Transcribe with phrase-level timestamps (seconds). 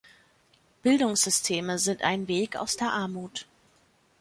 [0.81, 3.45] Bildungssysteme sind ein Weg aus der Armut.